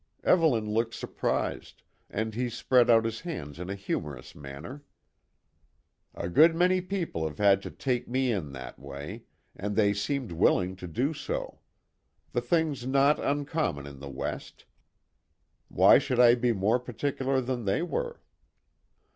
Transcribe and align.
Evelyn 0.23 0.65
looked 0.67 0.95
surprised, 0.95 1.83
and 2.09 2.33
he 2.33 2.49
spread 2.49 2.89
out 2.89 3.05
his 3.05 3.19
hands 3.19 3.59
in 3.59 3.69
a 3.69 3.75
humorous 3.75 4.33
manner. 4.33 4.83
"A 6.15 6.27
good 6.27 6.55
many 6.55 6.81
people 6.81 7.23
have 7.27 7.37
had 7.37 7.61
to 7.61 7.69
take 7.69 8.07
me 8.07 8.31
in 8.31 8.51
that 8.53 8.79
way, 8.79 9.25
and 9.55 9.75
they 9.75 9.93
seemed 9.93 10.31
willing 10.31 10.75
to 10.77 10.87
do 10.87 11.13
so; 11.13 11.59
the 12.31 12.41
thing's 12.41 12.87
not 12.87 13.19
uncommon 13.19 13.85
in 13.85 13.99
the 13.99 14.09
West. 14.09 14.65
Why 15.67 15.99
should 15.99 16.19
I 16.19 16.33
be 16.33 16.51
more 16.51 16.79
particular 16.79 17.39
than 17.39 17.65
they 17.65 17.83
were?" 17.83 18.21